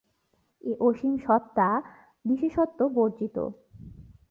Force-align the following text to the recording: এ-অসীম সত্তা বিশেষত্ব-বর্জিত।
এ-অসীম 0.61 1.13
সত্তা 1.17 1.67
বিশেষত্ব-বর্জিত। 2.25 3.37